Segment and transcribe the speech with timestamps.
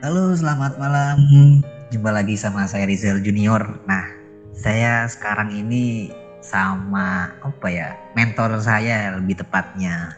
[0.00, 1.28] Halo, selamat malam.
[1.92, 3.60] Jumpa lagi sama saya Rizal Junior.
[3.84, 4.08] Nah,
[4.56, 6.08] saya sekarang ini
[6.40, 7.92] sama apa ya?
[8.16, 10.16] Mentor saya lebih tepatnya.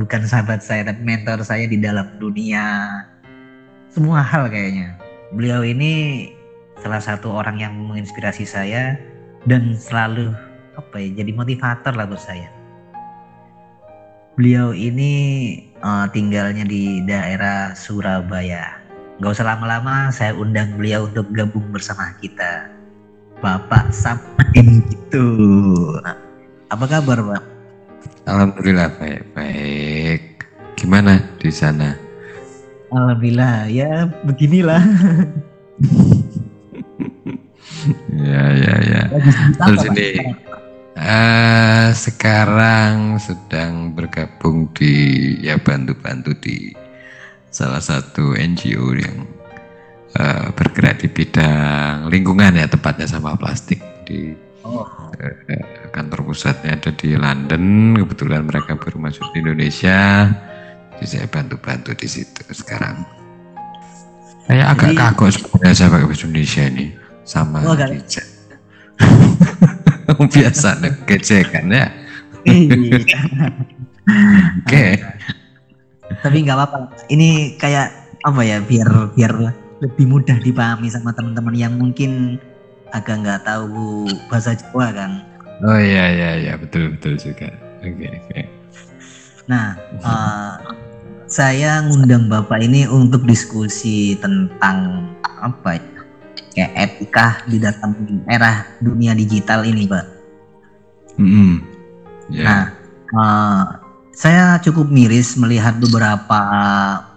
[0.00, 2.88] Bukan sahabat saya, tapi mentor saya di dalam dunia
[3.92, 4.96] semua hal kayaknya.
[5.36, 6.24] Beliau ini
[6.80, 8.96] salah satu orang yang menginspirasi saya
[9.44, 10.32] dan selalu
[10.80, 11.20] apa ya?
[11.20, 12.48] Jadi motivator lah buat saya.
[14.40, 15.12] Beliau ini
[15.84, 18.79] uh, tinggalnya di daerah Surabaya.
[19.20, 22.72] Gak usah lama-lama, saya undang beliau untuk gabung bersama kita.
[23.44, 25.28] Bapak Samadin gitu.
[26.72, 27.42] Apa kabar, Pak?
[28.24, 30.48] Alhamdulillah baik-baik.
[30.72, 32.00] Gimana di sana?
[32.88, 34.80] Alhamdulillah, ya beginilah.
[38.24, 39.02] ya, ya, ya.
[39.52, 40.08] Terus ini
[40.96, 46.72] uh, sekarang sedang bergabung di ya bantu-bantu di
[47.50, 49.26] salah satu NGO yang
[50.14, 54.30] uh, bergerak di bidang lingkungan ya tepatnya sama plastik di
[54.62, 54.86] oh.
[54.86, 57.98] uh, kantor pusatnya ada di London.
[57.98, 60.30] Kebetulan mereka baru masuk di Indonesia.
[60.96, 63.02] Jadi saya bantu-bantu di situ sekarang.
[64.46, 66.86] Saya agak jadi, kagok sebenarnya saya pakai bahasa Indonesia ini
[67.26, 67.76] sama oh,
[70.34, 71.86] biasa ngecekan ya?
[72.46, 72.74] Iya.
[74.66, 74.66] oke.
[74.66, 74.92] okay
[76.18, 77.94] tapi nggak apa-apa ini kayak
[78.26, 79.32] apa ya biar biar
[79.80, 82.36] lebih mudah dipahami sama teman-teman yang mungkin
[82.90, 85.10] agak nggak tahu bahasa Jawa kan
[85.64, 87.48] oh iya iya iya betul betul juga
[87.80, 88.44] oke okay, oke okay.
[89.48, 90.54] nah uh,
[91.30, 95.08] saya ngundang bapak ini untuk diskusi tentang
[95.40, 95.86] apa ya
[96.50, 97.94] kayak etika di dalam
[98.26, 100.06] era dunia digital ini pak
[101.16, 101.52] mm -hmm.
[102.34, 102.44] yeah.
[102.44, 102.62] nah
[103.16, 103.64] uh,
[104.10, 106.40] saya cukup miris melihat beberapa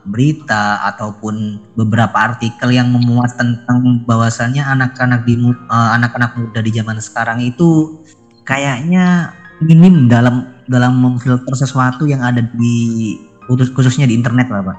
[0.05, 6.99] berita ataupun beberapa artikel yang memuat tentang bahwasannya anak-anak di uh, anak-anak muda di zaman
[6.99, 7.99] sekarang itu
[8.43, 9.31] kayaknya
[9.63, 13.15] minim dalam dalam memfilter sesuatu yang ada di
[13.47, 14.77] khususnya di internet lah pak.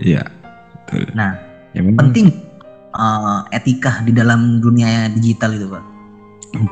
[0.00, 0.24] Iya.
[1.14, 1.36] Nah,
[1.76, 2.32] ya, penting
[2.96, 5.84] uh, etika di dalam dunia digital itu pak.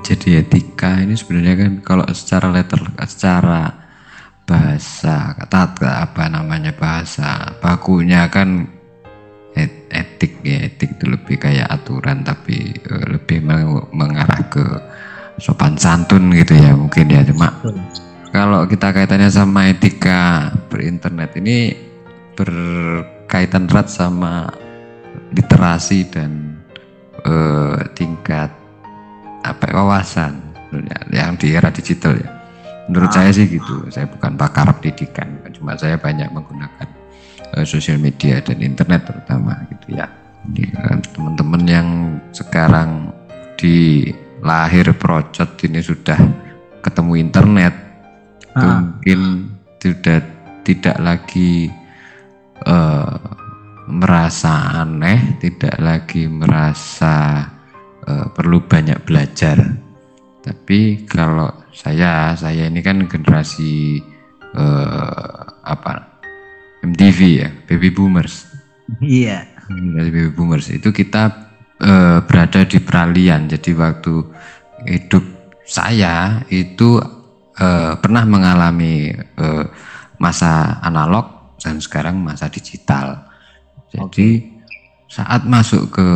[0.02, 3.87] Jadi etika ini sebenarnya kan kalau secara letter secara
[4.48, 5.76] bahasa kata
[6.08, 8.64] apa namanya bahasa bakunya kan
[9.92, 13.44] etik ya etik itu lebih kayak aturan tapi uh, lebih
[13.92, 14.64] mengarah ke
[15.36, 17.52] sopan santun gitu ya mungkin ya cuma
[18.32, 21.76] kalau kita kaitannya sama etika berinternet ini
[22.32, 24.48] berkaitan erat sama
[25.36, 26.56] literasi dan
[27.28, 28.48] uh, tingkat
[29.44, 30.40] apa wawasan
[31.12, 32.28] yang di era digital ya
[32.88, 33.20] Menurut ah.
[33.20, 33.84] saya sih gitu.
[33.92, 36.88] Saya bukan pakar pendidikan, cuma saya banyak menggunakan
[37.54, 40.08] uh, sosial media dan internet terutama gitu ya.
[41.12, 41.88] Teman-teman yang
[42.32, 43.12] sekarang
[43.60, 44.08] di
[44.40, 46.16] lahir procot ini sudah
[46.80, 47.74] ketemu internet,
[48.56, 48.80] ah.
[48.80, 50.24] mungkin sudah
[50.64, 51.68] tidak lagi
[52.64, 53.16] uh,
[53.88, 57.44] merasa aneh, tidak lagi merasa
[58.08, 59.60] uh, perlu banyak belajar.
[60.40, 64.02] Tapi kalau saya saya ini kan generasi
[64.58, 66.18] uh, apa?
[66.82, 68.50] MTV ya baby boomers.
[68.98, 69.46] Iya.
[69.70, 70.66] Generasi baby boomers.
[70.74, 71.30] Itu kita
[71.78, 73.46] uh, berada di peralihan.
[73.46, 74.14] Jadi waktu
[74.90, 75.22] hidup
[75.62, 76.98] saya itu
[77.62, 79.64] uh, pernah mengalami uh,
[80.18, 83.22] masa analog dan sekarang masa digital.
[83.94, 84.34] Jadi okay.
[85.06, 86.08] saat masuk ke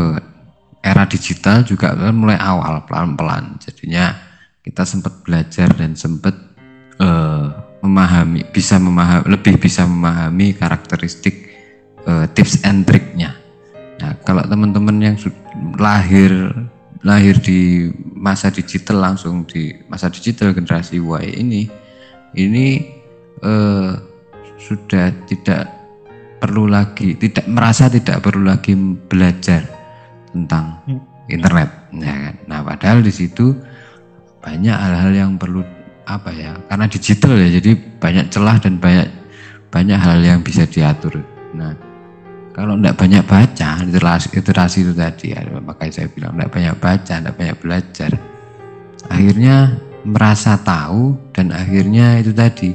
[0.82, 3.62] era digital juga kan mulai awal pelan-pelan.
[3.62, 4.31] Jadinya
[4.62, 6.38] kita sempat belajar dan sempat
[7.02, 7.50] uh,
[7.82, 11.50] memahami bisa memahami lebih bisa memahami karakteristik
[12.06, 13.34] uh, tips and triknya.
[13.98, 15.16] Nah, kalau teman-teman yang
[15.78, 16.54] lahir
[17.02, 21.62] lahir di masa digital langsung di masa digital generasi Y ini
[22.38, 22.86] ini
[23.42, 23.98] uh,
[24.62, 25.66] sudah tidak
[26.38, 28.78] perlu lagi tidak merasa tidak perlu lagi
[29.10, 29.66] belajar
[30.30, 31.02] tentang hmm.
[31.34, 32.34] internet ya kan?
[32.46, 33.58] Nah, padahal di situ
[34.42, 35.62] banyak hal-hal yang perlu
[36.02, 39.08] apa ya karena digital ya jadi banyak celah dan banyak
[39.70, 41.22] banyak hal yang bisa diatur.
[41.54, 41.72] Nah
[42.52, 47.14] kalau tidak banyak baca literasi, literasi itu tadi ya makanya saya bilang tidak banyak baca
[47.22, 48.10] tidak banyak belajar
[49.08, 49.56] akhirnya
[50.04, 52.74] merasa tahu dan akhirnya itu tadi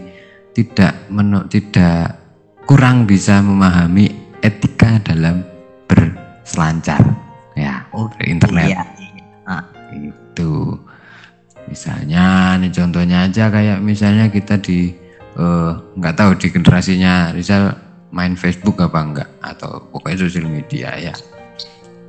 [0.56, 2.18] tidak menuk tidak
[2.66, 5.46] kurang bisa memahami etika dalam
[5.88, 7.00] berselancar.
[7.58, 8.70] Ya oh, internet.
[8.70, 8.97] iya.
[11.77, 14.97] Misalnya, nih contohnya aja kayak misalnya kita di
[15.38, 17.69] eh, nggak uh, tahu di generasinya Rizal
[18.09, 21.13] main Facebook apa enggak atau pokoknya sosial media ya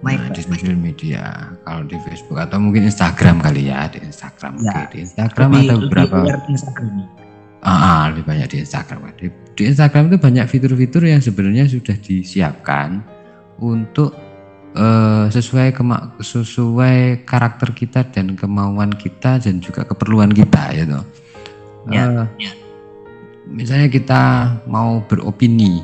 [0.00, 4.56] Main, Nah, di sosial media kalau di Facebook atau mungkin Instagram kali ya di Instagram
[4.62, 4.72] Ya.
[4.72, 6.88] Oke, di Instagram Lebih- beberapa aware Instagram.
[7.58, 9.10] Ah, ah, lebih banyak di Instagram.
[9.18, 9.26] Di,
[9.58, 13.02] di Instagram itu banyak fitur-fitur yang sebenarnya sudah disiapkan
[13.58, 14.14] untuk
[14.74, 21.04] eh, sesuai kema- sesuai karakter kita dan kemauan kita dan juga keperluan kita, ya toh.
[21.88, 22.52] Ya, Eh,
[23.48, 24.22] Misalnya kita
[24.68, 25.80] mau beropini,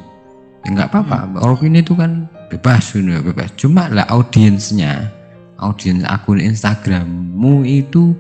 [0.65, 1.41] ya nggak apa-apa.
[1.41, 3.57] Beropini itu kan bebas, gitu, bebas.
[3.57, 5.09] Cuma lah audiensnya,
[5.57, 8.13] audiens akun Instagrammu itu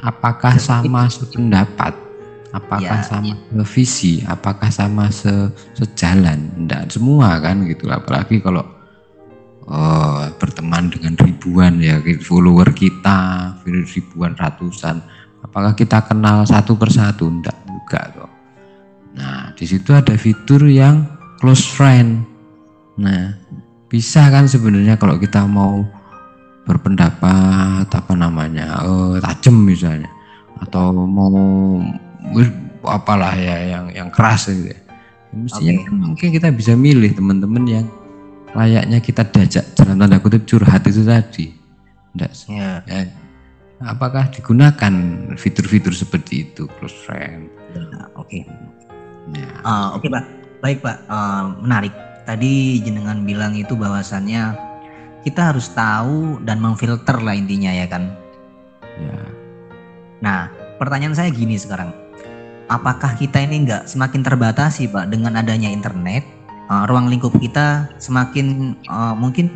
[0.00, 1.92] apakah sama sependapat?
[2.48, 3.04] Apakah Ya.
[3.04, 3.36] sama
[3.68, 4.24] visi?
[4.24, 6.48] Apakah sama se sejalan?
[6.56, 7.92] Enggak semua kan gitu.
[7.92, 8.64] Apalagi kalau
[9.68, 15.04] oh, berteman dengan ribuan ya follower kita, ribuan ratusan.
[15.44, 17.30] Apakah kita kenal satu persatu?
[17.30, 18.32] Enggak juga kok.
[19.14, 21.06] Nah, di situ ada fitur yang
[21.38, 22.26] close friend.
[22.98, 23.38] Nah,
[23.86, 25.86] bisa kan sebenarnya kalau kita mau
[26.68, 30.10] berpendapat apa namanya eh tajam misalnya
[30.60, 31.32] atau mau
[32.84, 34.80] apalah ya yang yang keras gitu ya.
[35.32, 35.84] Mestinya Oke.
[35.88, 37.86] kan mungkin kita bisa milih teman-teman yang
[38.58, 41.54] layaknya kita diajak dalam tanda kutip curhat itu tadi.
[42.18, 42.82] Enggak Ya.
[42.82, 43.06] ya.
[43.78, 44.94] Apakah digunakan
[45.38, 47.46] fitur-fitur seperti itu close friend?
[47.78, 48.42] Ya, Oke.
[49.30, 49.46] Ya.
[49.62, 50.24] Ah, Oke Pak,
[50.58, 51.94] baik Pak, Ah, menarik.
[52.26, 54.52] Tadi jenengan bilang itu bahwasannya
[55.22, 58.10] kita harus tahu dan memfilter lah intinya ya kan.
[58.98, 59.18] Ya.
[60.18, 60.40] Nah,
[60.82, 61.94] pertanyaan saya gini sekarang,
[62.66, 66.37] apakah kita ini nggak semakin terbatasi Pak dengan adanya internet?
[66.68, 69.48] Ah, ruang lingkup kita semakin ah, mungkin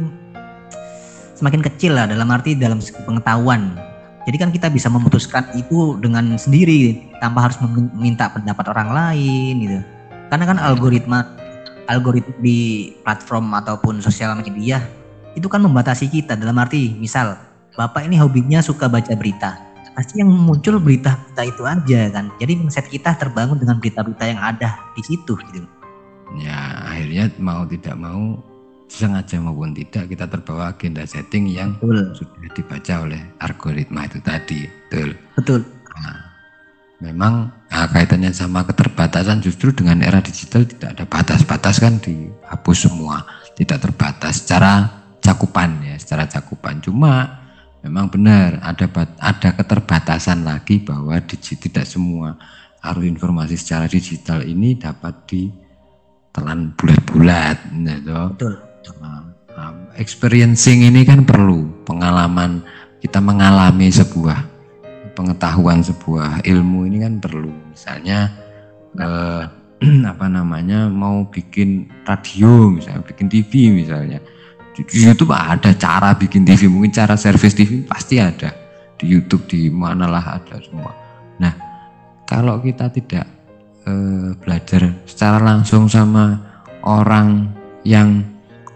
[1.36, 3.76] semakin kecil lah dalam arti dalam pengetahuan.
[4.24, 9.78] Jadi kan kita bisa memutuskan itu dengan sendiri tanpa harus meminta pendapat orang lain gitu.
[10.32, 11.26] Karena kan algoritma
[11.90, 14.80] algoritma di platform ataupun sosial media
[15.36, 17.36] itu kan membatasi kita dalam arti misal
[17.72, 19.56] Bapak ini hobinya suka baca berita.
[19.96, 22.28] Pasti yang muncul berita-berita itu aja kan.
[22.36, 25.64] Jadi mindset kita terbangun dengan berita-berita yang ada di situ gitu.
[26.40, 28.38] Ya akhirnya mau tidak mau
[28.92, 32.12] sengaja maupun tidak kita terbawa agenda setting yang Betul.
[32.12, 35.60] sudah dibaca oleh algoritma itu tadi betul Betul.
[35.92, 36.18] Nah,
[37.00, 43.24] memang nah, kaitannya sama keterbatasan justru dengan era digital tidak ada batas-batas kan dihapus semua
[43.56, 47.42] tidak terbatas secara cakupan ya secara cakupan cuma
[47.80, 48.86] memang benar ada
[49.18, 52.36] ada keterbatasan lagi bahwa digi- tidak semua
[52.82, 55.14] arus informasi secara digital ini dapat
[56.32, 58.20] ditelan bulat-bulat gitu.
[58.32, 58.54] Betul.
[59.52, 59.68] Nah,
[60.00, 62.64] experiencing ini kan perlu pengalaman.
[63.04, 64.48] Kita mengalami sebuah
[65.12, 67.52] pengetahuan sebuah ilmu ini kan perlu.
[67.68, 68.32] Misalnya
[68.96, 69.44] eh,
[70.16, 74.16] apa namanya mau bikin radio misalnya bikin TV misalnya.
[74.72, 78.56] Di, di YouTube ada cara bikin TV mungkin cara service TV pasti ada.
[78.96, 80.96] Di YouTube di manalah ada semua.
[81.36, 81.52] Nah
[82.24, 83.41] kalau kita tidak
[83.84, 86.38] eh, belajar secara langsung sama
[86.82, 87.50] orang
[87.82, 88.22] yang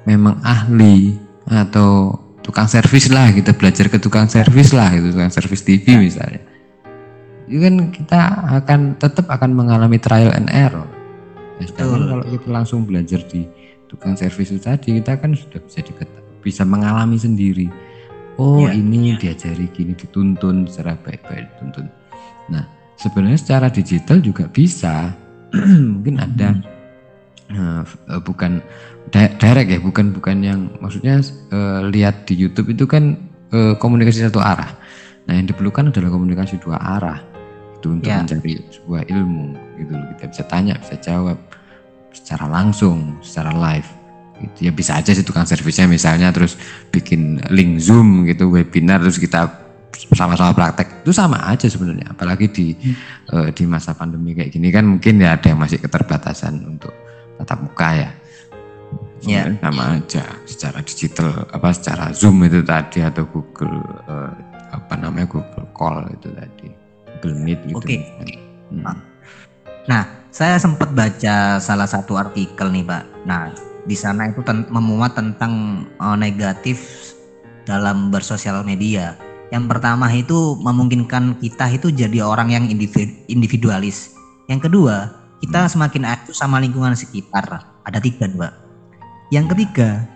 [0.07, 1.15] memang ahli
[1.47, 6.43] atau tukang servis lah kita belajar ke tukang servis lah itu tukang servis TV misalnya.
[7.47, 8.21] Itu kan kita
[8.63, 10.87] akan tetap akan mengalami trial and error.
[11.59, 12.11] Ya, sedangkan Betul.
[12.11, 13.47] kalau kita langsung belajar di
[13.87, 17.71] tukang servis itu tadi kita kan sudah bisa diket- bisa mengalami sendiri.
[18.37, 18.77] Oh Iya.
[18.77, 21.87] ini diajari gini dituntun secara baik-baik dituntun.
[22.53, 25.13] Nah sebenarnya secara digital juga bisa.
[25.97, 26.57] Mungkin ada.
[27.47, 27.83] Eh,
[28.27, 28.59] bukan
[29.15, 31.23] di- direct ya bukan bukan yang maksudnya
[31.55, 33.15] eh, lihat di YouTube itu kan
[33.55, 34.75] eh, komunikasi satu arah.
[35.31, 37.23] Nah yang diperlukan adalah komunikasi dua arah.
[37.79, 38.19] Itu untuk Ya.
[38.19, 39.47] mencari sebuah ilmu
[39.79, 40.07] gitu loh.
[40.19, 41.39] Kita bisa tanya bisa jawab
[42.11, 43.87] secara langsung secara live.
[44.37, 46.59] Gitu ya bisa aja sih tukang servisnya misalnya terus
[46.91, 49.49] bikin link zoom gitu webinar terus kita
[49.95, 52.67] sama-sama praktek itu sama aja sebenarnya apalagi di
[53.33, 56.93] eh, di masa pandemi kayak gini kan mungkin ya ada yang masih keterbatasan untuk
[57.41, 58.11] tatap muka ya
[59.25, 59.49] Ya.
[59.49, 64.33] Sebenarnya sama aja secara digital apa secara zoom itu tadi atau Google eh,
[64.71, 66.69] apa namanya Google Call itu tadi
[67.17, 67.97] Google Meet gitu Oke.
[68.71, 68.85] Hmm.
[68.85, 68.97] Pak.
[69.87, 70.03] Nah,
[70.35, 73.05] saya sempat baca salah satu artikel nih, Pak.
[73.25, 73.55] Nah,
[73.87, 77.11] di sana itu ten- memuat tentang eh, negatif
[77.65, 79.17] dalam bersosial media.
[79.55, 84.15] Yang pertama itu memungkinkan kita itu jadi orang yang individu- individualis.
[84.51, 87.63] Yang kedua, kita semakin aktif sama lingkungan sekitar.
[87.87, 88.53] Ada tiga, Mbak.
[89.31, 90.07] Yang ketiga,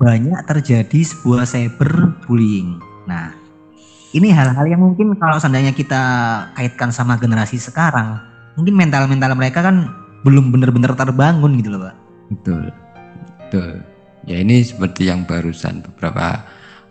[0.00, 2.80] banyak terjadi sebuah cyberbullying.
[3.08, 3.32] Nah,
[4.12, 6.02] ini hal-hal yang mungkin kalau seandainya kita
[6.56, 8.20] kaitkan sama generasi sekarang,
[8.56, 9.88] mungkin mental-mental mereka kan
[10.24, 11.94] belum benar-benar terbangun gitu loh, Pak.
[12.32, 12.72] betul
[13.38, 13.84] betul
[14.24, 16.40] ya ini seperti yang barusan beberapa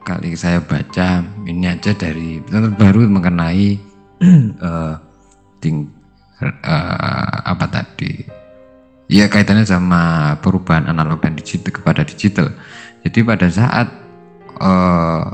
[0.04, 2.44] kali saya baca ini aja dari
[2.76, 3.80] baru mengenai
[4.60, 4.96] uh,
[5.64, 5.88] ting,
[6.44, 8.28] uh, apa tadi?
[9.08, 12.52] Ya kaitannya sama perubahan analog dan digital kepada digital.
[13.04, 13.88] Jadi pada saat
[14.60, 15.28] uh,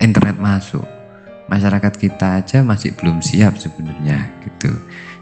[0.00, 0.84] internet masuk
[1.48, 4.72] masyarakat kita aja masih belum siap sebenarnya gitu.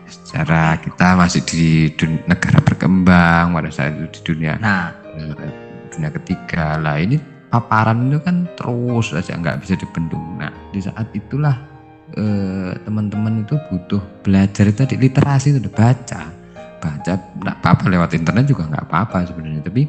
[0.07, 1.89] Secara kita masih di
[2.29, 4.95] negara berkembang pada saat itu di dunia nah.
[5.93, 6.81] dunia ketiga.
[6.81, 10.25] Lah ini paparan itu kan terus aja nggak bisa dibendung.
[10.41, 11.61] Nah di saat itulah
[12.17, 16.33] eh, teman-teman itu butuh belajar itu tadi literasi itu baca,
[16.81, 19.85] baca nggak apa-apa lewat internet juga nggak apa-apa sebenarnya, tapi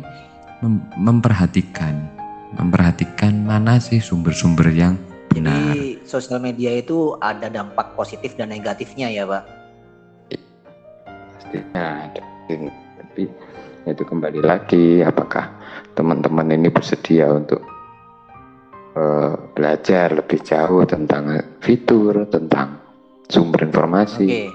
[0.60, 1.96] mem memperhatikan,
[2.60, 5.00] memperhatikan mana sih sumber-sumber yang
[5.32, 5.72] benar.
[5.72, 9.44] Jadi sosial media itu ada dampak positif dan negatifnya ya pak?
[11.40, 12.12] Pastinya,
[13.00, 13.24] tapi
[13.84, 15.52] itu kembali lagi apakah
[15.92, 17.60] teman-teman ini bersedia untuk
[18.96, 22.80] uh, belajar lebih jauh tentang fitur, tentang
[23.28, 24.50] sumber informasi, okay.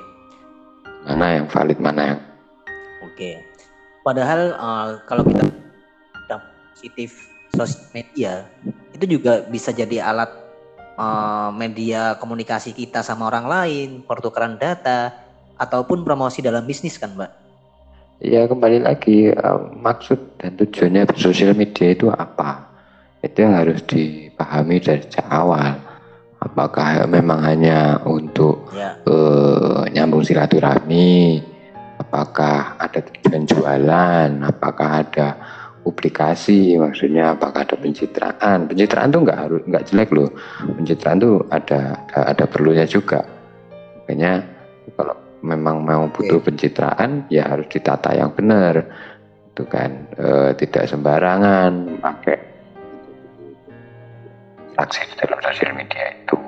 [1.04, 2.20] mana yang valid, mana yang
[3.04, 3.12] Oke.
[3.14, 3.34] Okay.
[4.00, 5.44] Padahal uh, kalau kita
[6.72, 8.32] positif sosial media
[8.96, 10.30] itu juga bisa jadi alat
[10.96, 15.12] uh, media komunikasi kita sama orang lain, pertukaran data
[15.60, 17.47] ataupun promosi dalam bisnis kan, Mbak?
[18.18, 22.66] Ya kembali lagi uh, maksud dan tujuannya bersosial media itu apa?
[23.22, 25.78] Itu yang harus dipahami dari awal.
[26.42, 28.98] Apakah memang hanya untuk ya.
[29.06, 31.38] uh, nyambung silaturahmi?
[32.02, 34.30] Apakah ada tujuan jualan?
[34.42, 35.38] Apakah ada
[35.86, 36.74] publikasi?
[36.74, 38.66] Maksudnya apakah ada pencitraan?
[38.66, 40.30] Pencitraan tuh nggak harus nggak jelek loh.
[40.74, 43.22] Pencitraan tuh ada ada, ada perlunya juga.
[44.02, 44.42] Makanya
[44.98, 48.84] kalau memang mau butuh pencitraan ya harus ditata yang benar.
[49.54, 52.02] Itu kan e, tidak sembarangan.
[52.02, 52.38] Pakai
[54.78, 56.38] akses dalam sosial media itu.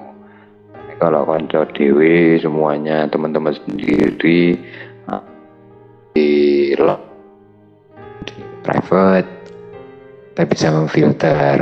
[0.71, 4.39] Tapi kalau konco dewi semuanya teman-teman sendiri di
[6.79, 7.03] lock
[8.27, 9.31] di private
[10.31, 11.59] kita bisa memfilter.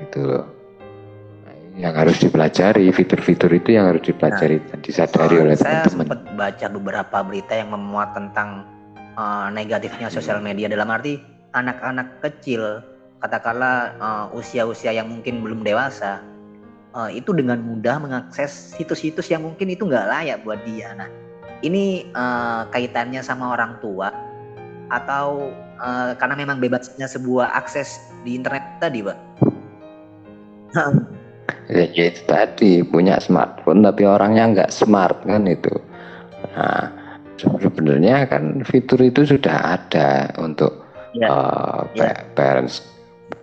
[0.00, 0.53] Gitu loh
[1.74, 5.82] yang harus dipelajari fitur-fitur itu yang harus dipelajari nah, dan disadari oleh teman-teman.
[5.82, 8.62] Saya sempat baca beberapa berita yang memuat tentang
[9.18, 11.18] uh, negatifnya sosial media dalam arti
[11.54, 12.78] anak-anak kecil
[13.18, 16.22] katakanlah uh, usia-usia yang mungkin belum dewasa
[16.94, 20.94] uh, itu dengan mudah mengakses situs-situs yang mungkin itu nggak layak buat dia.
[20.94, 21.10] Nah
[21.66, 24.14] ini uh, kaitannya sama orang tua
[24.94, 25.50] atau
[25.82, 29.18] uh, karena memang bebasnya sebuah akses di internet tadi, Pak?
[31.70, 35.72] Ya, ya itu tadi punya smartphone tapi orangnya nggak smart kan itu
[36.54, 36.92] nah
[37.38, 40.84] sebenarnya kan fitur itu sudah ada untuk
[41.16, 41.28] ya.
[41.28, 42.14] uh, ya.
[42.36, 42.84] parents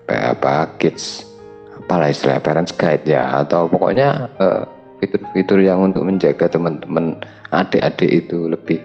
[0.08, 1.28] apa kids
[1.75, 4.68] apalah istilah parents guide ya atau pokoknya fitur
[5.01, 7.18] fitur-fitur yang untuk menjaga teman-teman
[7.50, 8.80] adik-adik itu lebih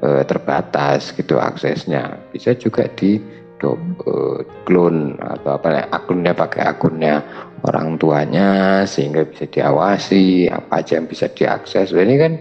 [0.00, 3.18] uh, terbatas gitu aksesnya bisa juga di
[3.64, 7.24] uh, clone atau apa ya akunnya pakai akunnya
[7.64, 11.96] orang tuanya sehingga bisa diawasi apa aja yang bisa diakses.
[11.96, 12.32] Ini kan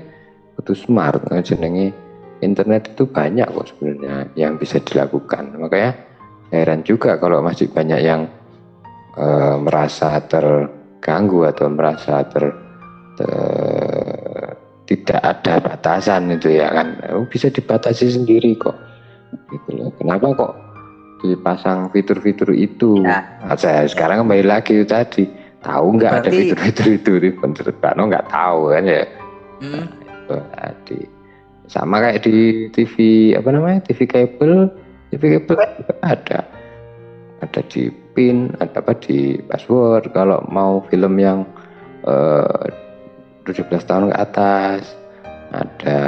[0.60, 1.96] butuh smart nah, jenenge
[2.44, 5.56] internet itu banyak kok sebenarnya yang bisa dilakukan.
[5.56, 5.92] Makanya
[6.52, 8.28] heran juga kalau masih banyak yang
[9.16, 12.52] uh, merasa terganggu atau merasa ter,
[13.16, 13.32] ter
[14.86, 17.02] tidak ada batasan itu ya kan.
[17.10, 18.78] Oh, bisa dibatasi sendiri kok.
[19.50, 19.90] Gitu loh.
[19.98, 20.65] Kenapa kok
[21.24, 23.04] dipasang fitur-fitur itu.
[23.04, 23.24] Ya.
[23.44, 25.28] Nah, saya sekarang kembali lagi tadi
[25.64, 29.04] tahu nggak ada fitur-fitur itu di menurut Pak No nggak tahu kan ya.
[29.64, 29.88] Hmm.
[30.30, 30.74] Nah,
[31.66, 32.96] sama kayak di TV
[33.34, 34.70] apa namanya TV kabel
[35.10, 35.58] TV kabel
[36.06, 36.46] ada
[37.42, 41.44] ada di pin ada apa di password kalau mau film yang
[42.06, 42.70] uh,
[43.46, 44.82] eh, 17 tahun ke atas
[45.54, 46.00] ada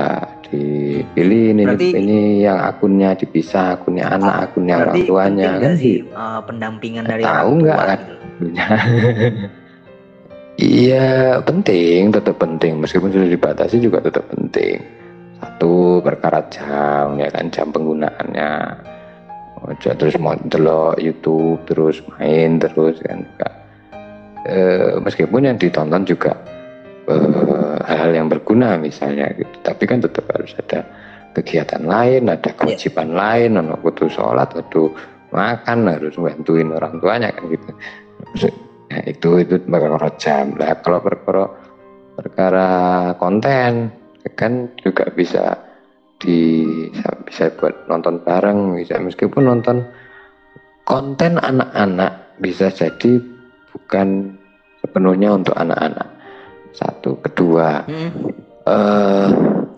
[0.47, 6.39] dipilih ini berarti, ini yang akunnya dipisah akunnya anak akunnya orang tuanya kan sih uh,
[6.43, 7.99] pendampingan dari tahu nggak kan
[10.61, 12.77] iya penting tetap penting.
[12.81, 14.81] Meskipun sudah dibatasi juga tetap penting.
[15.37, 18.51] Satu perkara jam ya kan jam penggunaannya.
[19.57, 23.25] Ojo terus mau delok YouTube terus main terus kan
[24.45, 24.57] e,
[25.01, 26.37] meskipun yang ditonton juga
[27.07, 29.63] Eh, hal-hal yang berguna misalnya gitu.
[29.63, 30.83] Tapi kan tetap harus ada
[31.31, 32.57] kegiatan lain, ada iya.
[32.59, 33.19] kewajiban yeah.
[33.23, 34.91] lain, ono kudu sholat, kudu
[35.31, 37.69] makan, harus bantuin orang tuanya kan gitu.
[38.91, 40.75] Nah, itu itu perkara jam lah.
[40.83, 41.43] Kalau perkara
[42.19, 42.69] perkara
[43.15, 43.87] konten
[44.35, 45.55] kan juga bisa
[46.19, 46.75] di
[47.23, 49.87] bisa buat nonton bareng bisa meskipun nonton
[50.83, 53.21] konten anak-anak bisa jadi
[53.71, 54.35] bukan
[54.83, 56.16] sepenuhnya untuk anak-anak
[56.73, 58.09] satu kedua hmm.
[58.67, 59.29] eh,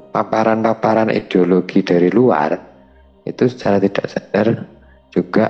[0.09, 2.57] paparan-paparan ideologi dari luar
[3.25, 4.47] itu secara tidak sadar
[5.13, 5.45] juga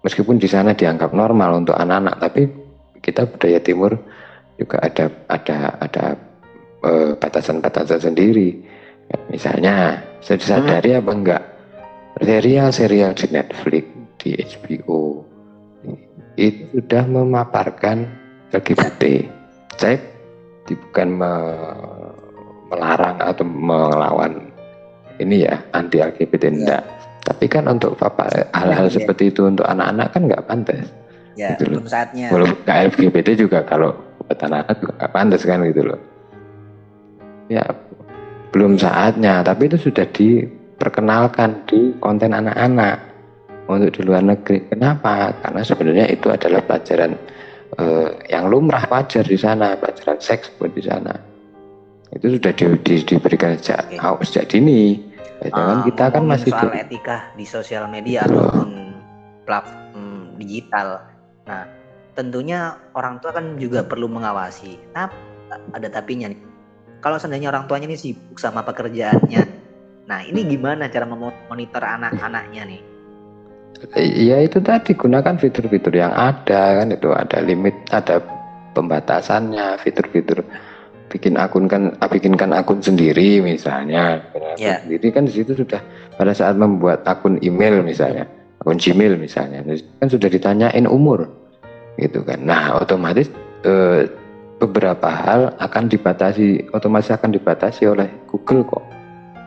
[0.00, 2.42] meskipun di sana dianggap normal untuk anak-anak tapi
[3.00, 3.96] kita budaya timur
[4.56, 6.04] juga ada ada ada
[6.84, 8.48] eh, batasan-batasan uh, sendiri
[9.32, 11.00] misalnya saya disadari hmm.
[11.00, 11.42] apa enggak
[12.20, 13.84] serial-serial di Netflix
[14.20, 15.24] di HBO
[16.36, 18.04] itu sudah memaparkan
[18.52, 19.24] LGBT
[19.80, 19.96] saya
[20.76, 21.32] bukan me,
[22.70, 24.50] melarang atau melawan
[25.20, 26.50] ini ya anti LGBT ya.
[26.50, 26.82] enggak.
[27.20, 28.94] Tapi kan untuk papa hal-hal ya.
[28.98, 30.86] seperti itu untuk anak-anak kan nggak pantas.
[31.36, 32.28] Ya gitu belum saatnya.
[32.32, 36.00] Walaupun LGBT juga kalau buat anak-anak juga nggak pantas kan gitu loh.
[37.52, 37.64] Ya
[38.50, 39.44] belum saatnya.
[39.44, 42.96] Tapi itu sudah diperkenalkan di konten anak-anak
[43.70, 44.66] untuk di luar negeri.
[44.66, 45.30] Kenapa?
[45.38, 47.14] Karena sebenarnya itu adalah pelajaran
[47.78, 51.14] uh, yang lumrah wajar di sana pelajaran seks buat di sana.
[52.10, 54.24] Itu sudah di, di, diberikan sejak okay.
[54.26, 54.98] sejak dini.
[55.40, 58.98] Ya, uh, kita kan masih soal di, etika di sosial media ataupun
[59.46, 61.06] platform digital.
[61.46, 61.64] Nah
[62.18, 64.76] tentunya orang tua kan juga perlu mengawasi.
[64.96, 65.08] Nah
[65.72, 66.40] ada tapinya nih.
[67.00, 69.60] Kalau seandainya orang tuanya ini sibuk sama pekerjaannya
[70.10, 72.82] nah ini gimana cara memonitor anak-anaknya nih
[73.96, 78.20] Ya itu tadi gunakan fitur-fitur yang ada kan itu ada limit, ada
[78.76, 80.44] pembatasannya, fitur-fitur
[81.10, 84.20] bikin akun kan bikinkan akun sendiri misalnya.
[84.60, 84.84] Yeah.
[84.84, 85.80] Sendiri kan di situ sudah
[86.20, 88.28] pada saat membuat akun email misalnya,
[88.62, 91.26] akun Gmail misalnya, kan sudah ditanyain umur
[91.96, 92.44] gitu kan.
[92.44, 93.32] Nah, otomatis
[93.64, 94.06] eh,
[94.60, 98.84] beberapa hal akan dibatasi otomatis akan dibatasi oleh Google kok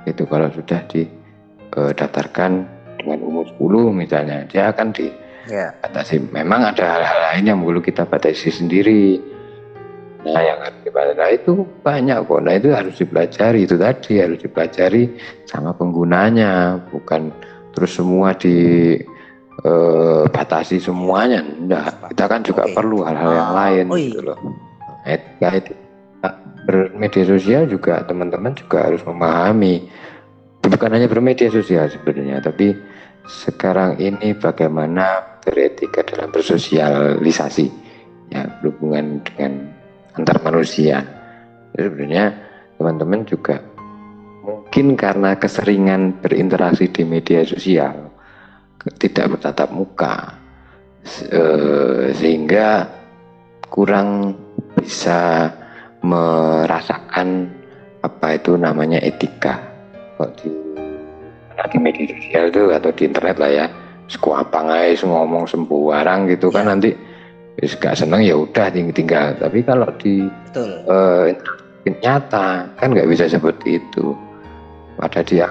[0.10, 2.73] itu kalau sudah didaftarkan eh,
[3.04, 6.32] dengan umur 10 misalnya dia akan dibatasi yeah.
[6.32, 9.20] memang ada hal-hal lain yang perlu kita batasi sendiri.
[10.24, 12.40] Nah yang harus dibatasi nah, itu banyak kok.
[12.40, 13.60] Nah itu harus dipelajari.
[13.68, 15.04] Itu tadi harus dipelajari
[15.44, 17.36] sama penggunanya bukan
[17.76, 18.56] terus semua di
[19.68, 21.44] uh, batasi semuanya.
[21.44, 22.16] Enggak.
[22.16, 22.74] Kita kan juga okay.
[22.74, 24.08] perlu hal-hal yang ah, lain oh, iya.
[24.08, 24.38] gitu loh.
[25.04, 25.74] Etika itu
[26.64, 29.92] bermedia sosial juga teman-teman juga harus memahami.
[30.64, 32.72] Bukan hanya bermedia sosial sebenarnya tapi
[33.24, 37.68] sekarang ini bagaimana beretika dalam bersosialisasi?
[38.32, 39.72] Ya berhubungan dengan
[40.16, 41.04] antar manusia.
[41.74, 42.26] Jadi sebenarnya
[42.80, 43.62] teman-teman juga
[44.44, 48.12] mungkin karena keseringan berinteraksi di media sosial
[49.00, 50.36] tidak bertatap muka
[52.16, 52.92] sehingga
[53.72, 54.36] kurang
[54.76, 55.52] bisa
[56.04, 57.48] merasakan
[58.04, 59.64] apa itu namanya etika.
[60.20, 60.63] Kok di
[61.70, 63.66] di media sosial itu atau di internet lah ya.
[64.14, 66.72] Apa guys ngomong sembarang gitu kan ya.
[66.76, 66.92] nanti.
[67.62, 69.38] Wis gak seneng ya udah tinggal.
[69.38, 70.26] Tapi kalau di
[70.58, 71.30] uh,
[71.86, 74.18] nyata kan nggak bisa seperti itu.
[74.98, 75.50] Pada dia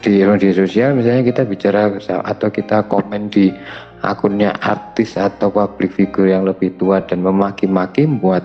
[0.00, 1.92] di media sosial misalnya kita bicara
[2.24, 3.52] atau kita komen di
[4.00, 8.40] akunnya artis atau public figure yang lebih tua dan memaki-maki buat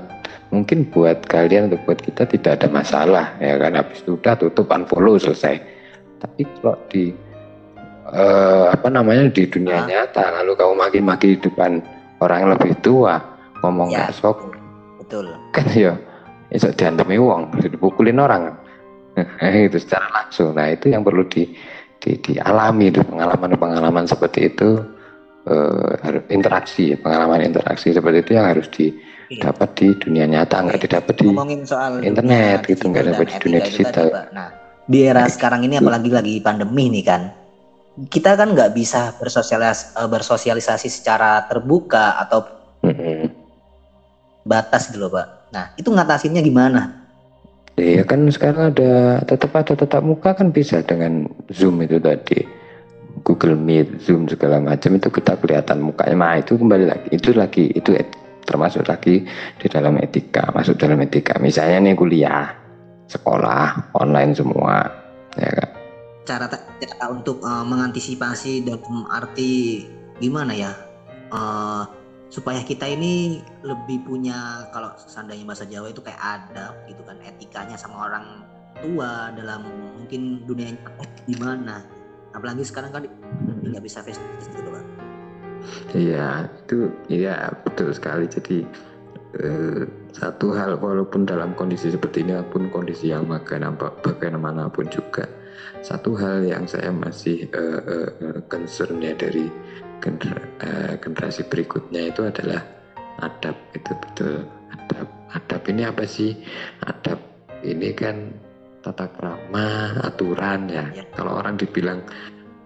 [0.52, 3.74] mungkin buat kalian atau buat kita tidak ada masalah ya kan.
[3.74, 5.73] Habis itu udah tutup unfollow selesai
[6.24, 7.12] tapi kalau di
[8.08, 9.86] uh, apa namanya di dunia ah.
[9.86, 11.84] nyata lalu kamu maki-maki di depan
[12.24, 13.20] orang yang lebih tua
[13.60, 14.08] ngomong ya.
[14.16, 14.56] sok
[15.04, 15.94] betul kan ya
[16.56, 18.56] itu diantemi uang dipukulin orang
[19.68, 21.52] itu secara langsung nah itu yang perlu di,
[22.00, 24.80] di dialami itu pengalaman-pengalaman seperti itu
[25.52, 25.92] uh,
[26.32, 29.78] interaksi pengalaman interaksi seperti itu yang harus didapat iya.
[29.78, 31.28] di dunia nyata nggak didapat di
[31.68, 36.34] soal internet gitu nggak dapat di dunia digital nah di era sekarang ini apalagi lagi
[36.44, 37.22] pandemi nih kan
[38.10, 42.40] kita kan nggak bisa bersosialis eh, bersosialisasi secara terbuka atau
[42.84, 43.22] mm-hmm.
[44.44, 47.04] batas gitu loh pak nah itu ngatasinnya gimana
[47.74, 52.46] Iya kan sekarang ada tetap ada tetap muka kan bisa dengan zoom itu tadi
[53.26, 56.14] Google Meet, Zoom segala macam itu kita kelihatan mukanya.
[56.14, 57.98] Nah itu kembali lagi, itu lagi itu
[58.46, 59.26] termasuk lagi
[59.58, 61.42] di dalam etika, masuk dalam etika.
[61.42, 62.50] Misalnya nih kuliah,
[63.14, 64.90] sekolah, online semua,
[65.38, 65.70] ya kan.
[66.24, 69.84] Cara, cara untuk uh, mengantisipasi dalam arti
[70.18, 70.72] gimana ya,
[71.30, 71.84] uh,
[72.32, 77.78] supaya kita ini lebih punya kalau seandainya bahasa Jawa itu kayak adab gitu kan, etikanya
[77.78, 78.26] sama orang
[78.82, 79.68] tua dalam
[80.00, 80.74] mungkin dunia
[81.30, 81.86] gimana.
[82.34, 83.04] Apalagi sekarang kan
[83.62, 84.86] nggak bisa face to face gitu pak.
[85.94, 88.26] Iya itu iya betul sekali.
[88.26, 88.66] Jadi
[89.40, 95.26] eh, satu hal walaupun dalam kondisi seperti ini pun kondisi yang bagaimanapun juga
[95.84, 99.52] satu hal yang saya masih uh, uh, concern ya dari
[100.00, 102.64] gener uh, generasi berikutnya itu adalah
[103.20, 103.56] adab.
[103.76, 105.08] Itu betul adab.
[105.36, 106.32] Adab ini apa sih?
[106.88, 107.20] Adab
[107.68, 108.32] ini kan
[108.80, 111.04] tata krama aturan ya, ya.
[111.16, 112.04] kalau orang dibilang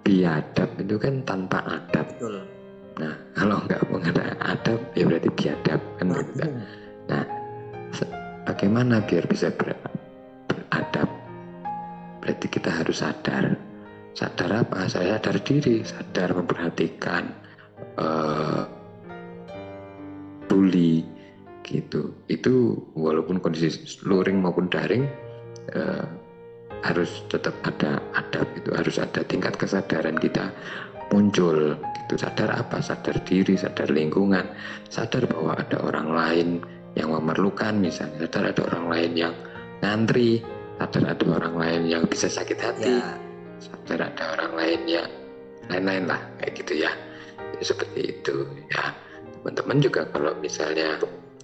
[0.01, 2.05] biadab itu kan tanpa adab.
[2.17, 2.56] Betul
[2.97, 6.49] nah kalau nggak mengenai adab ya berarti biadab kan gitu
[7.07, 7.23] nah
[8.47, 9.75] bagaimana biar bisa ber,
[10.47, 11.11] beradab?
[12.23, 13.59] Berarti kita harus sadar.
[14.15, 14.87] Sadar apa?
[14.87, 17.29] Saya sadar diri sadar memperhatikan
[17.99, 18.65] uh,
[20.47, 21.05] bully
[21.67, 22.15] gitu.
[22.31, 25.05] Itu walaupun kondisi luring maupun daring
[25.75, 26.07] uh,
[26.81, 30.49] harus tetap ada adab itu harus ada tingkat kesadaran kita
[31.11, 32.79] muncul gitu sadar apa?
[32.79, 34.47] Sadar diri sadar lingkungan.
[34.87, 36.47] Sadar bahwa ada orang lain
[36.95, 38.23] yang memerlukan misalnya.
[38.31, 39.33] Sadar ada orang lain yang
[39.83, 40.39] ngantri.
[40.79, 42.95] Sadar ada orang lain yang bisa sakit hati.
[42.95, 43.19] Ya.
[43.57, 45.09] sadar ada orang lain yang
[45.67, 46.91] lain-lain lah kayak gitu ya.
[47.35, 48.35] Jadi, seperti itu
[48.71, 48.95] ya.
[49.43, 50.95] Teman-teman juga kalau misalnya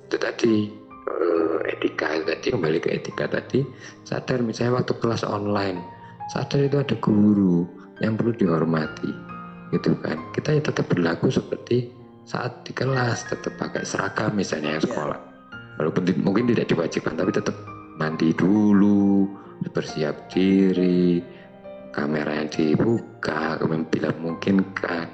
[0.08, 0.70] itu tadi
[1.10, 3.66] uh, etika tadi kembali ke etika tadi
[4.06, 5.82] sadar misalnya waktu kelas online
[6.30, 7.66] sadar itu ada guru
[7.98, 9.33] yang perlu dihormati
[9.74, 10.22] gitu kan.
[10.32, 11.90] Kita ya tetap berlaku seperti
[12.24, 14.88] saat di kelas tetap pakai seragam misalnya yang ya.
[14.88, 15.20] sekolah.
[15.82, 17.56] Walaupun mungkin tidak diwajibkan tapi tetap
[17.98, 19.26] mandi dulu
[19.74, 21.24] bersiap diri
[21.96, 25.08] kamera yang dibuka kemudian bila memungkinkan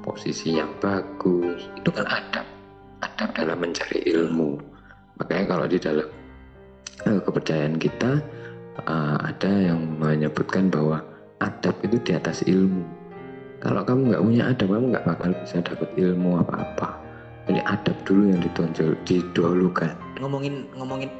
[0.00, 1.68] posisi yang bagus.
[1.76, 2.46] Itu kan adab
[3.04, 4.56] adab dalam mencari ilmu.
[5.20, 6.08] Makanya kalau di dalam
[7.08, 8.20] uh, kepercayaan kita
[8.88, 11.04] uh, ada yang menyebutkan bahwa
[11.40, 12.95] adab itu di atas ilmu
[13.66, 16.88] kalau kamu nggak punya adab kamu nggak bakal bisa dapat ilmu apa-apa.
[17.50, 19.90] Jadi adab dulu yang ditonjol didahulukan.
[20.22, 21.10] Ngomongin ngomongin.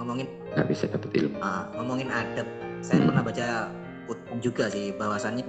[0.00, 0.26] Ngomongin.
[0.56, 1.36] Nggak bisa dapat ilmu.
[1.44, 2.48] Uh, ngomongin adab.
[2.80, 3.08] Saya hmm.
[3.12, 3.46] pernah baca
[4.08, 5.44] kutub juga sih bahwasannya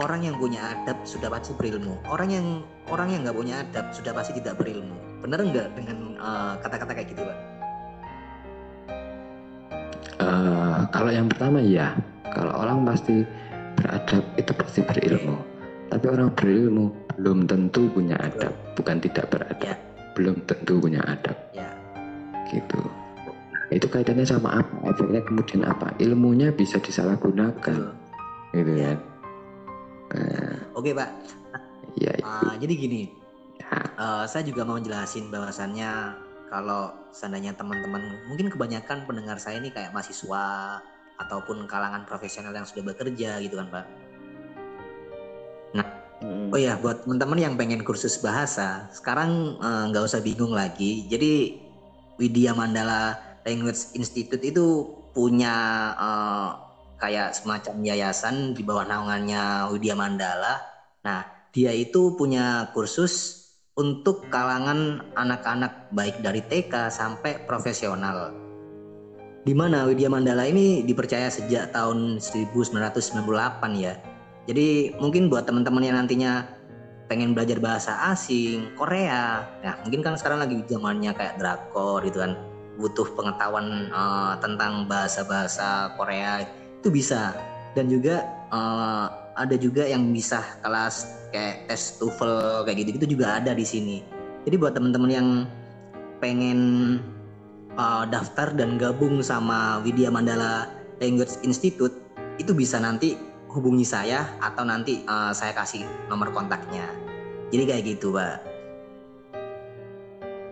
[0.00, 2.00] orang yang punya adab sudah pasti berilmu.
[2.08, 4.96] Orang yang orang yang nggak punya adab sudah pasti tidak berilmu.
[5.20, 7.38] Benar nggak dengan eh, kata-kata uh, kayak gitu pak?
[10.16, 11.92] Uh, kalau yang pertama ya
[12.32, 13.24] kalau orang pasti
[13.86, 15.38] beradab itu pasti berilmu
[15.94, 19.78] tapi orang berilmu belum tentu punya adab bukan tidak beradab ya.
[20.18, 21.70] belum tentu punya adab ya.
[22.50, 22.82] gitu
[23.70, 28.58] itu kaitannya sama apa efeknya kemudian apa ilmunya bisa disalahgunakan Betul.
[28.58, 28.90] gitu ya.
[28.90, 28.98] kan
[30.18, 30.56] nah.
[30.74, 31.10] oke pak
[31.94, 33.02] ya, uh, jadi gini
[33.62, 33.70] ya.
[34.02, 36.18] uh, saya juga mau jelasin bahwasannya
[36.50, 40.78] kalau seandainya teman-teman mungkin kebanyakan pendengar saya ini kayak mahasiswa
[41.16, 43.86] ataupun kalangan profesional yang sudah bekerja gitu kan pak
[46.26, 46.48] Hmm.
[46.48, 51.04] Oh ya, buat teman-teman yang pengen kursus bahasa, sekarang eh, nggak uh, usah bingung lagi.
[51.12, 51.60] Jadi
[52.16, 55.54] Widya Mandala Language Institute itu punya
[55.92, 56.56] uh,
[56.96, 60.56] kayak semacam yayasan di bawah naungannya Widya Mandala.
[61.04, 61.20] Nah,
[61.52, 63.44] dia itu punya kursus
[63.76, 68.32] untuk kalangan anak-anak baik dari TK sampai profesional.
[69.46, 73.22] Di mana Widya Mandala ini dipercaya sejak tahun 1998
[73.78, 73.94] ya
[74.46, 76.46] jadi mungkin buat teman-teman yang nantinya
[77.10, 82.38] pengen belajar bahasa asing, Korea, ya mungkin kan sekarang lagi zamannya kayak drakor gitu kan,
[82.78, 86.46] butuh pengetahuan uh, tentang bahasa-bahasa Korea
[86.78, 87.34] itu bisa.
[87.74, 88.22] Dan juga
[88.54, 93.66] uh, ada juga yang bisa kelas kayak tes TOEFL kayak gitu itu juga ada di
[93.66, 93.98] sini.
[94.46, 95.28] Jadi buat teman-teman yang
[96.22, 96.58] pengen
[97.76, 100.68] uh, daftar dan gabung sama Widya Mandala
[101.00, 101.92] Language Institute
[102.36, 103.16] itu bisa nanti
[103.52, 106.84] hubungi saya atau nanti uh, saya kasih nomor kontaknya.
[107.48, 108.36] Jadi kayak gitu, Pak.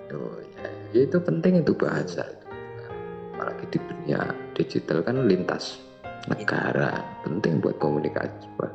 [0.08, 2.24] Ya, ya itu penting itu bahasa.
[3.34, 5.82] Apalagi di dunia digital kan lintas
[6.30, 7.04] negara, ya.
[7.26, 8.72] penting buat komunikasi, Pak.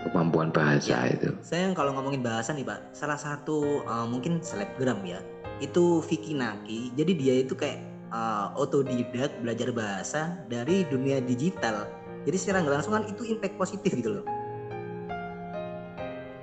[0.00, 1.12] Kemampuan bahasa ya.
[1.12, 1.30] itu.
[1.40, 5.22] Saya kalau ngomongin bahasa nih, Pak, salah satu uh, mungkin selebgram ya.
[5.60, 6.92] Itu Vicky Naki.
[6.96, 11.86] Jadi dia itu kayak uh, otodidak belajar bahasa dari dunia digital.
[12.24, 14.26] Jadi secara nggak langsung kan itu impact positif gitu loh.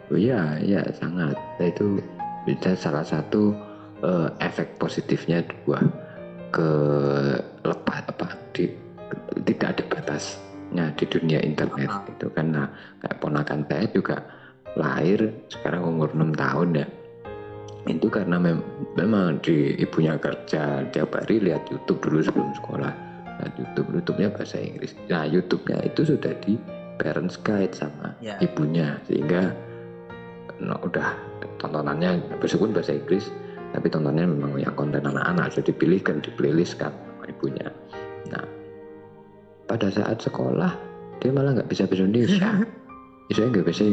[0.07, 1.35] Oh iya iya sangat.
[1.35, 1.99] Nah, itu
[2.47, 3.51] bisa salah satu
[4.05, 5.83] uh, efek positifnya dua
[6.55, 6.69] ke
[7.67, 8.71] lepas apa di
[9.43, 12.11] tidak ada batasnya di dunia internet uh -huh.
[12.15, 12.67] itu kan nah
[13.03, 14.17] kayak ponakan saya juga
[14.79, 16.87] lahir sekarang umur 6 tahun ya
[17.87, 18.59] itu karena mem
[18.99, 22.93] memang di ibunya kerja tiap hari lihat YouTube dulu sebelum sekolah.
[23.37, 24.97] Nah, YouTube YouTube-nya bahasa Inggris.
[25.07, 26.59] Nah YouTube-nya itu sudah di
[26.99, 28.35] parents guide sama yeah.
[28.43, 28.99] ibunya.
[29.07, 29.55] Sehingga
[30.59, 31.15] no, udah
[31.63, 33.31] tontonannya meskipun bahasa Inggris
[33.71, 35.53] tapi tontonannya memang yang konten anak-anak.
[35.53, 36.91] Sudah dipilihkan di playlist kan
[37.29, 37.69] ibunya.
[38.33, 38.43] Nah
[39.69, 40.73] pada saat sekolah
[41.23, 42.51] dia malah nggak bisa bahasa Indonesia.
[43.27, 43.83] Bisa nggak bisa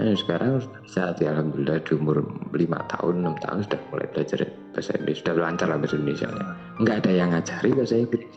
[0.00, 0.52] Inggris Nah, sekarang
[0.88, 2.24] saat ya alhamdulillah di umur
[2.56, 4.38] lima tahun enam tahun sudah mulai belajar
[4.72, 5.16] bahasa Inggris.
[5.20, 6.28] Sudah lancar lah bahasa Indonesia.
[6.32, 6.46] Ya.
[6.80, 8.32] nggak ada yang ngajari bahasa Inggris.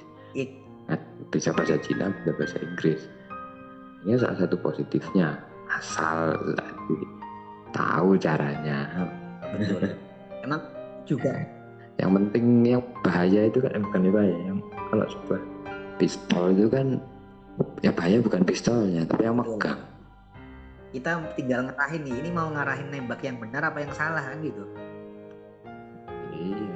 [0.86, 1.00] Nah,
[1.32, 3.02] bisa bahasa Cina bisa bahasa Inggris.
[4.04, 5.40] Ini salah satu positifnya.
[5.72, 6.98] Asal tadi
[7.72, 9.08] tahu caranya.
[10.44, 10.62] Emang
[11.08, 11.34] juga.
[11.96, 14.60] Yang penting yang bahaya itu kan eh, bukan bahaya yang
[14.92, 15.42] kalau sebuah
[15.96, 17.00] pistol itu kan
[17.80, 19.80] ya bahaya bukan pistolnya tapi yang megang
[20.96, 24.64] kita tinggal ngarahin nih ini mau ngarahin nembak yang benar apa yang salah kan gitu.
[26.32, 26.72] Iya.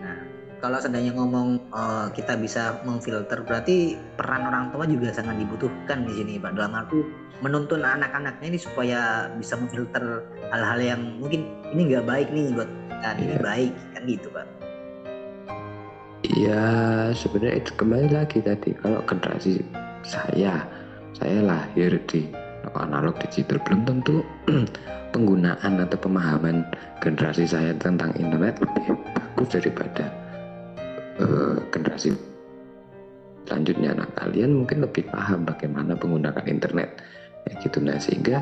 [0.00, 0.18] Nah
[0.64, 6.12] kalau seandainya ngomong uh, kita bisa memfilter berarti peran orang tua juga sangat dibutuhkan di
[6.16, 6.56] sini pak.
[6.56, 7.04] Dalam arti
[7.44, 11.44] menuntun anak-anaknya ini supaya bisa memfilter hal-hal yang mungkin
[11.76, 12.70] ini nggak baik nih buat
[13.04, 13.44] kan ini Iya.
[13.44, 14.46] baik kan gitu pak.
[16.20, 16.64] Iya
[17.12, 19.60] sebenarnya itu kembali lagi tadi kalau generasi
[20.00, 20.64] saya
[21.12, 22.24] saya lahir di
[22.76, 24.22] analog digital belum tentu
[25.14, 26.62] penggunaan atau pemahaman
[27.02, 30.04] generasi saya tentang internet lebih bagus daripada
[31.18, 32.14] eh, generasi
[33.48, 36.88] selanjutnya nah kalian mungkin lebih paham bagaimana menggunakan internet
[37.48, 38.38] ya gitu nah sehingga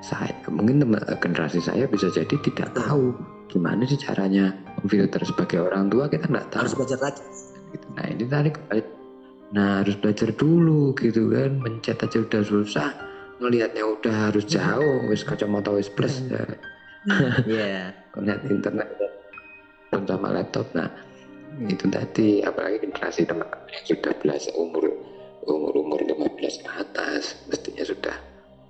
[0.00, 3.12] saya mungkin teman- generasi saya bisa jadi tidak tahu
[3.52, 7.22] gimana sih caranya memfilter sebagai orang tua kita nggak tahu harus belajar lagi
[7.72, 7.86] gitu.
[7.94, 8.56] Nah ini tarik.
[9.50, 11.50] Nah harus belajar dulu gitu kan.
[11.58, 12.90] Mencet aja udah susah.
[13.40, 15.08] Ngelihatnya udah harus jauh.
[15.08, 16.20] Wis kacamata wis plus.
[16.28, 16.44] Ya.
[17.48, 17.82] Iya
[18.14, 18.88] Ngeliat internet
[19.88, 20.68] pun sama laptop.
[20.76, 20.88] Nah
[21.66, 24.84] itu tadi apalagi generasi teman-teman yang sudah belasan umur
[25.50, 28.16] umur umur 15 ke atas mestinya sudah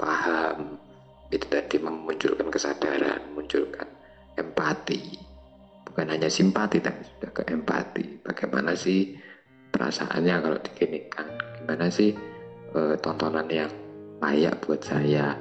[0.01, 0.81] paham
[1.29, 3.87] itu tadi memunculkan kesadaran memunculkan
[4.41, 5.19] empati
[5.85, 9.13] bukan hanya simpati tapi sudah ke empati bagaimana sih
[9.71, 11.27] perasaannya kalau diginikan
[11.61, 12.17] gimana sih
[12.75, 13.71] eh, tontonan yang
[14.21, 15.37] layak buat saya.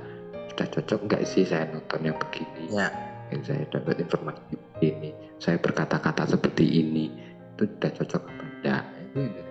[0.52, 2.64] Sudah cocok nggak sih saya nonton yang begini?
[2.72, 2.88] Ya.
[3.30, 7.08] Yang saya dapat informasi begini saya berkata-kata seperti ini
[7.56, 8.84] itu sudah cocok apa enggak?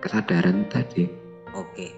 [0.05, 1.09] Kesadaran tadi.
[1.57, 1.93] Oke.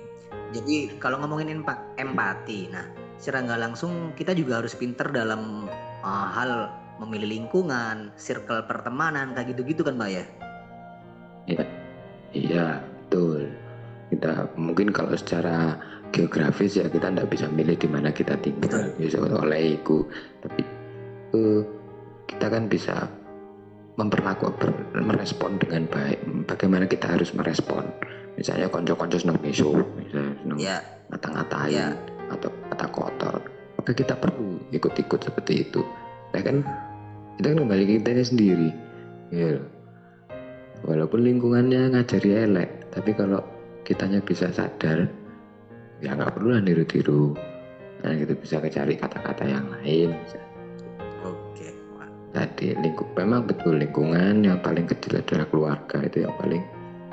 [0.50, 2.86] Jadi kalau ngomongin empa- empati, nah
[3.18, 5.70] secara nggak langsung kita juga harus pinter dalam
[6.02, 10.24] uh, hal memilih lingkungan, circle pertemanan, kayak gitu-gitu kan, Mbak ya?
[12.30, 13.50] iya betul.
[14.10, 15.78] Kita mungkin kalau secara
[16.11, 18.90] geografis ya kita tidak bisa milih di mana kita tinggal.
[18.99, 20.03] Bisa oleh itu
[20.42, 20.62] tapi
[21.35, 21.62] eh,
[22.27, 23.07] kita kan bisa
[23.99, 26.18] memperlaku ber- merespon dengan baik.
[26.46, 27.85] Bagaimana kita harus merespon?
[28.38, 30.79] Misalnya konco-konco seneng miso misalnya seneng Ya,
[31.12, 31.88] ngata-ngatain Ya.
[32.33, 33.38] atau kata kotor.
[33.77, 35.83] Maka kita perlu ikut-ikut seperti itu.
[36.33, 36.57] Nah kan
[37.37, 38.70] itu kan kembali ke kita sendiri.
[39.35, 39.61] Ya.
[40.81, 43.44] Walaupun lingkungannya ngajari elek tapi kalau
[43.85, 45.05] kitanya bisa sadar
[46.00, 47.36] ya nggak perlu lah niru-tiru.
[48.00, 50.16] Nah gitu bisa cari kata-kata yang lain
[51.24, 51.68] oke.
[52.32, 56.64] Tadi lingkup memang betul lingkungan yang paling kecil adalah keluarga itu yang paling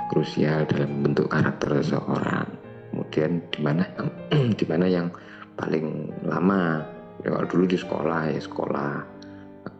[0.08, 2.47] krusial dalam membentuk karakter seseorang.
[2.91, 4.08] Kemudian di mana yang
[4.60, 5.08] di mana yang
[5.60, 6.82] paling lama?
[7.26, 8.93] Ya, kalau dulu di sekolah ya sekolah.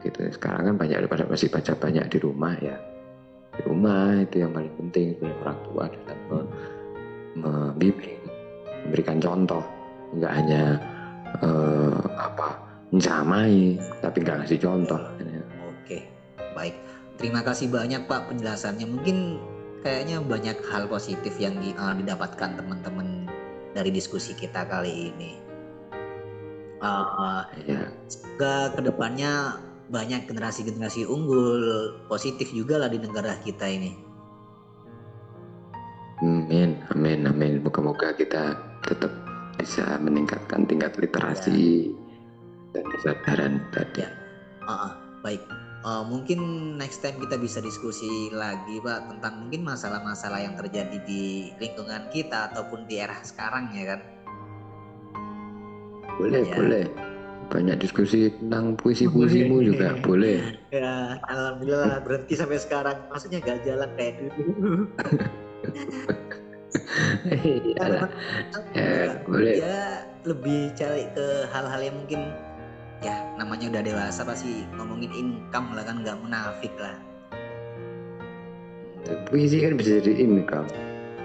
[0.04, 0.30] Gitu.
[0.36, 2.76] Sekarang kan banyak daripada masih baca banyak di rumah ya.
[3.56, 6.50] Di rumah itu yang paling penting sebenarnya orang tua dalam me-
[7.38, 8.17] membimbing
[8.88, 9.63] memberikan contoh
[10.15, 10.63] nggak hanya
[11.43, 12.56] eh, apa
[12.95, 15.00] menjamai tapi nggak ngasih contoh
[15.88, 16.04] Oke,
[16.52, 16.76] baik.
[17.15, 18.91] Terima kasih banyak Pak penjelasannya.
[18.91, 19.39] Mungkin
[19.88, 23.23] kayaknya banyak hal positif yang uh, didapatkan teman-teman
[23.71, 25.39] dari diskusi kita kali ini.
[26.84, 31.58] Uh, ya semoga ke depannya banyak generasi-generasi unggul
[32.12, 33.95] positif juga lah di negara kita ini.
[36.19, 37.63] Amin, amin, amin.
[37.63, 39.12] Moga-moga kita tetap
[39.58, 41.92] bisa meningkatkan tingkat literasi
[42.76, 44.06] dan kesadaran tadi.
[44.06, 44.10] Ya.
[44.68, 44.94] Ah, ah,
[45.26, 45.42] baik.
[45.88, 46.40] Uh, mungkin
[46.76, 52.52] next time kita bisa diskusi lagi Pak tentang mungkin masalah-masalah yang terjadi di lingkungan kita
[52.52, 54.02] ataupun di era sekarang ya kan.
[56.18, 56.56] Boleh, Ya.
[56.58, 56.86] boleh.
[57.48, 60.60] Banyak diskusi tentang puisi-puisimu juga boleh.
[60.76, 63.08] Ya, alhamdulillah berhenti sampai sekarang.
[63.08, 64.92] Maksudnya gak jalan kayak dulu.
[67.32, 68.10] Iyalah.
[68.74, 69.54] Ya, boleh.
[69.60, 69.80] Ya
[70.28, 72.22] lebih cari ke hal-hal yang mungkin
[73.00, 76.96] ya namanya udah dewasa pasti ngomongin income lah kan nggak munafik lah.
[79.30, 80.68] Puisi kan bisa jadi income.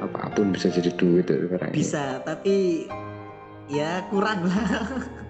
[0.02, 1.70] Apa pun bisa jadi duit itu sekarang.
[1.70, 1.76] ini.
[1.78, 2.86] Bisa, tapi
[3.70, 4.66] ya kurang lah.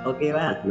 [0.00, 0.64] Oke pak,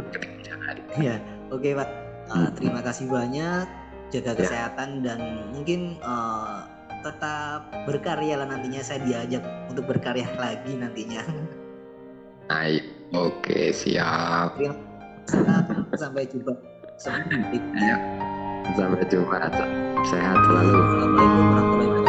[0.98, 1.14] ya
[1.54, 1.88] oke pak.
[2.26, 2.50] Uh, Hmm.
[2.58, 3.62] terima kasih banyak.
[4.10, 4.38] Jaga Ya.
[4.42, 5.20] kesehatan dan
[5.54, 6.66] mungkin uh,
[7.00, 11.24] tetap berkarya lah nantinya saya diajak untuk berkarya lagi nantinya.
[12.50, 12.82] Ayo,
[13.14, 14.58] oke siap.
[15.94, 16.52] Sampai jumpa.
[16.98, 17.38] Sampai
[19.08, 19.38] jumpa.
[20.04, 20.80] Sehat selalu.
[20.80, 21.99] Assalamualaikum warahmatullahi wabarakatuh.